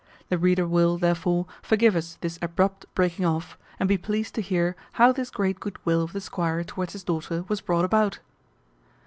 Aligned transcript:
The 0.29 0.39
reader 0.39 0.65
will, 0.67 0.97
therefore, 0.97 1.45
forgive 1.61 1.95
us 1.95 2.17
this 2.21 2.39
abrupt 2.41 2.87
breaking 2.95 3.23
off, 3.23 3.55
and 3.79 3.87
be 3.87 3.99
pleased 3.99 4.33
to 4.33 4.41
hear 4.41 4.75
how 4.93 5.11
this 5.11 5.29
great 5.29 5.59
good 5.59 5.77
will 5.85 6.01
of 6.01 6.11
the 6.11 6.21
squire 6.21 6.63
towards 6.63 6.93
his 6.93 7.03
daughter 7.03 7.45
was 7.47 7.61
brought 7.61 7.85
about. 7.85 8.17